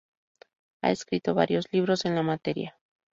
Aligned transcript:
Ha 0.81 0.89
escrito 0.89 1.35
varios 1.35 1.67
libros 1.71 2.05
en 2.05 2.15
la 2.15 2.23
materia. 2.23 2.75